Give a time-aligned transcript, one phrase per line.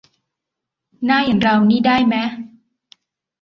[1.05, 2.29] หน้าอย่างเรานี่ได้แมะ